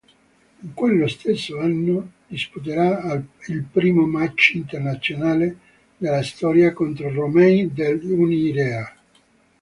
In 0.63 0.73
quello 0.73 1.07
stesso 1.07 1.59
anno 1.59 2.13
disputerà 2.25 3.21
il 3.49 3.61
primo 3.65 4.03
match 4.07 4.53
internazionale 4.55 5.55
della 5.95 6.23
storia 6.23 6.73
contro 6.73 7.13
Romeni 7.13 7.71
dell'Unirea. 7.71 8.95